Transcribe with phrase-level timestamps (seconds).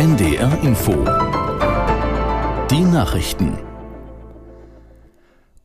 [0.00, 0.92] NDR Info.
[2.70, 3.58] Die Nachrichten.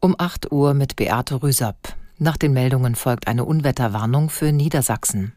[0.01, 1.95] Um 8 Uhr mit Beate Rüsapp.
[2.17, 5.31] Nach den Meldungen folgt eine Unwetterwarnung für Niedersachsen.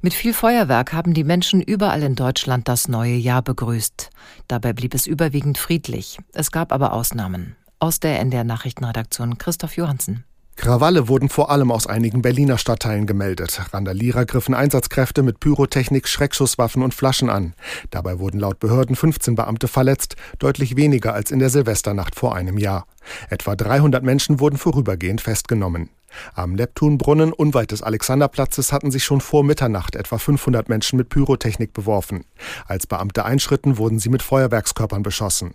[0.00, 4.10] Mit viel Feuerwerk haben die Menschen überall in Deutschland das neue Jahr begrüßt.
[4.46, 6.20] Dabei blieb es überwiegend friedlich.
[6.32, 7.56] Es gab aber Ausnahmen.
[7.80, 10.24] Aus der NDR Nachrichtenredaktion Christoph Johansen.
[10.56, 13.60] Krawalle wurden vor allem aus einigen Berliner Stadtteilen gemeldet.
[13.72, 17.54] Randalierer griffen Einsatzkräfte mit Pyrotechnik, Schreckschusswaffen und Flaschen an.
[17.90, 22.58] Dabei wurden laut Behörden 15 Beamte verletzt, deutlich weniger als in der Silvesternacht vor einem
[22.58, 22.86] Jahr.
[23.30, 25.88] Etwa 300 Menschen wurden vorübergehend festgenommen.
[26.34, 31.72] Am Neptunbrunnen unweit des Alexanderplatzes hatten sich schon vor Mitternacht etwa 500 Menschen mit Pyrotechnik
[31.72, 32.24] beworfen.
[32.66, 35.54] Als Beamte einschritten, wurden sie mit Feuerwerkskörpern beschossen.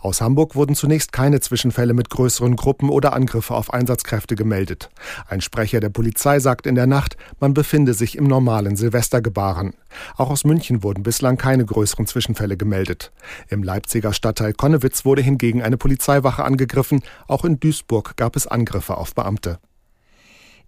[0.00, 4.90] Aus Hamburg wurden zunächst keine Zwischenfälle mit größeren Gruppen oder Angriffe auf Einsatzkräfte gemeldet.
[5.28, 9.74] Ein Sprecher der Polizei sagt in der Nacht, man befinde sich im normalen Silvestergebaren.
[10.16, 13.12] Auch aus München wurden bislang keine größeren Zwischenfälle gemeldet.
[13.48, 17.02] Im Leipziger Stadtteil Konnewitz wurde hingegen eine Polizeiwache angegriffen.
[17.28, 19.58] Auch in Duisburg gab es Angriffe auf Beamte.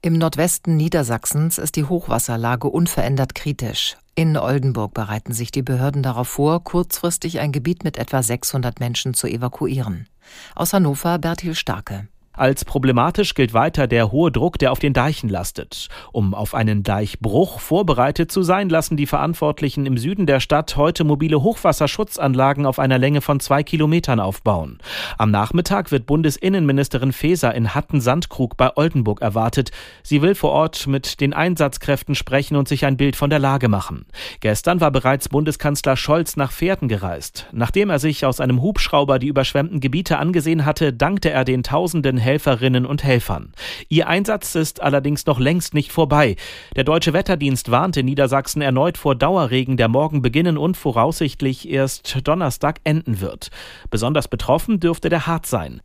[0.02, 3.96] Im Nordwesten Niedersachsens ist die Hochwasserlage unverändert kritisch.
[4.14, 9.14] In Oldenburg bereiten sich die Behörden darauf vor, kurzfristig ein Gebiet mit etwa 600 Menschen
[9.14, 10.08] zu evakuieren.
[10.54, 12.08] Aus Hannover Bertil Starke.
[12.36, 15.88] Als problematisch gilt weiter der hohe Druck, der auf den Deichen lastet.
[16.12, 21.04] Um auf einen Deichbruch vorbereitet zu sein, lassen die Verantwortlichen im Süden der Stadt heute
[21.04, 24.78] mobile Hochwasserschutzanlagen auf einer Länge von zwei Kilometern aufbauen.
[25.16, 29.70] Am Nachmittag wird Bundesinnenministerin Faeser in Hatten-Sandkrug bei Oldenburg erwartet.
[30.02, 33.68] Sie will vor Ort mit den Einsatzkräften sprechen und sich ein Bild von der Lage
[33.68, 34.04] machen.
[34.40, 37.46] Gestern war bereits Bundeskanzler Scholz nach Pferden gereist.
[37.52, 42.25] Nachdem er sich aus einem Hubschrauber die überschwemmten Gebiete angesehen hatte, dankte er den Tausenden
[42.26, 43.52] Helferinnen und Helfern.
[43.88, 46.36] Ihr Einsatz ist allerdings noch längst nicht vorbei.
[46.74, 52.80] Der Deutsche Wetterdienst warnte Niedersachsen erneut vor Dauerregen, der morgen beginnen und voraussichtlich erst Donnerstag
[52.84, 53.50] enden wird.
[53.90, 55.80] Besonders betroffen dürfte der Harz sein.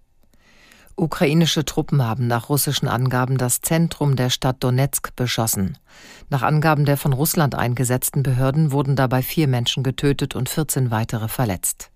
[0.96, 5.78] Ukrainische Truppen haben nach russischen Angaben das Zentrum der Stadt Donetsk beschossen.
[6.30, 11.28] Nach Angaben der von Russland eingesetzten Behörden wurden dabei vier Menschen getötet und 14 weitere
[11.28, 11.92] verletzt.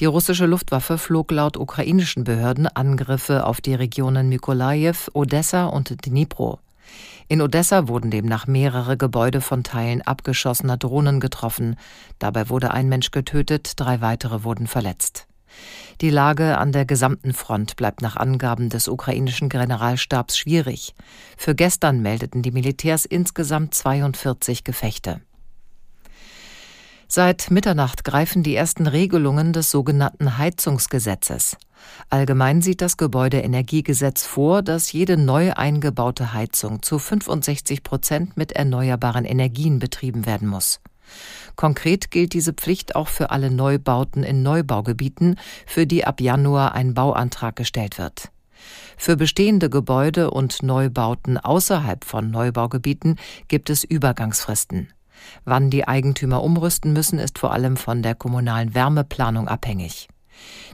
[0.00, 6.60] Die russische Luftwaffe flog laut ukrainischen Behörden Angriffe auf die Regionen Mykolajew, Odessa und Dnipro.
[7.26, 11.76] In Odessa wurden demnach mehrere Gebäude von Teilen abgeschossener Drohnen getroffen.
[12.18, 15.26] Dabei wurde ein Mensch getötet, drei weitere wurden verletzt.
[16.00, 20.94] Die Lage an der gesamten Front bleibt nach Angaben des ukrainischen Generalstabs schwierig.
[21.36, 25.20] Für gestern meldeten die Militärs insgesamt 42 Gefechte.
[27.10, 31.56] Seit Mitternacht greifen die ersten Regelungen des sogenannten Heizungsgesetzes.
[32.10, 39.24] Allgemein sieht das Gebäudeenergiegesetz vor, dass jede neu eingebaute Heizung zu 65 Prozent mit erneuerbaren
[39.24, 40.80] Energien betrieben werden muss.
[41.56, 45.36] Konkret gilt diese Pflicht auch für alle Neubauten in Neubaugebieten,
[45.66, 48.30] für die ab Januar ein Bauantrag gestellt wird.
[48.98, 53.16] Für bestehende Gebäude und Neubauten außerhalb von Neubaugebieten
[53.46, 54.92] gibt es Übergangsfristen.
[55.44, 60.08] Wann die Eigentümer umrüsten müssen, ist vor allem von der kommunalen Wärmeplanung abhängig.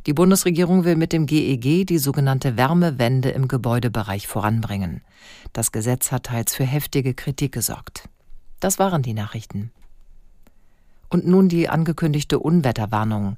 [0.06, 5.03] Die Bundesregierung will mit dem GEG e die sogenannte Wärmewende im Gebäudebereich voranbringen.
[5.53, 8.09] Das Gesetz hat teils für heftige Kritik gesorgt.
[8.60, 9.72] Das waren die Nachrichten.
[11.09, 13.37] Und nun die angekündigte Unwetterwarnung.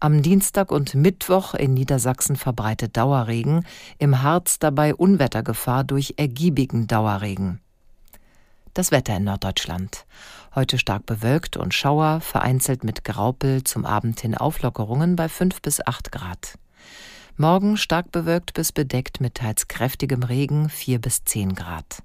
[0.00, 3.64] Am Dienstag und Mittwoch in Niedersachsen verbreitet Dauerregen,
[3.98, 7.60] im Harz dabei Unwettergefahr durch ergiebigen Dauerregen.
[8.74, 10.04] Das Wetter in Norddeutschland.
[10.54, 15.84] Heute stark bewölkt und Schauer, vereinzelt mit Graupel, zum Abend hin Auflockerungen bei 5 bis
[15.86, 16.58] 8 Grad.
[17.36, 22.02] Morgen stark bewölkt bis bedeckt mit teils kräftigem Regen 4 bis 10 Grad.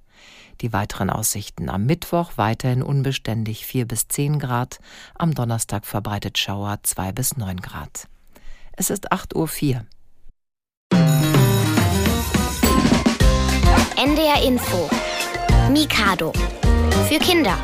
[0.62, 4.80] Die weiteren Aussichten am Mittwoch weiterhin unbeständig 4 bis 10 Grad,
[5.16, 8.08] am Donnerstag verbreitet Schauer 2 bis 9 Grad.
[8.74, 9.86] Es ist 8.04 Uhr.
[13.96, 14.90] NDR Info
[15.72, 16.34] Mikado
[17.08, 17.58] für Kinder.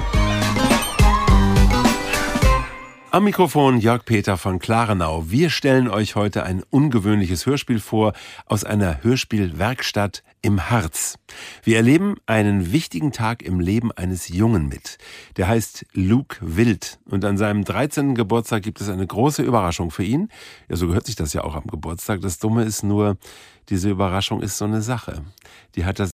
[3.12, 5.29] Am Mikrofon Jörg Peter von Klarenau.
[5.29, 8.14] Wir stellen euch heute ein ungewöhnliches Hörspiel vor
[8.46, 11.16] aus einer Hörspielwerkstatt im Harz.
[11.64, 14.97] Wir erleben einen wichtigen Tag im Leben eines Jungen mit.
[15.38, 18.16] Der heißt Luke Wild und an seinem 13.
[18.16, 20.29] Geburtstag gibt es eine große Überraschung für ihn.
[20.70, 22.22] Ja, so gehört sich das ja auch am Geburtstag.
[22.22, 23.18] Das Dumme ist nur,
[23.70, 25.23] diese Überraschung ist so eine Sache.
[25.76, 26.09] Die hat er